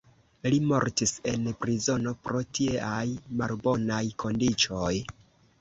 Li 0.53 0.59
mortis 0.69 1.13
en 1.31 1.43
prizono 1.65 2.13
pro 2.29 2.41
tieaj 2.59 3.05
malbonaj 3.43 4.03
kondiĉoj. 4.25 4.93